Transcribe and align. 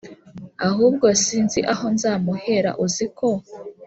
ahubwo 0.67 1.05
sinzi 1.23 1.59
aho 1.73 1.85
nzamuhera 1.95 2.71
uziko 2.85 3.27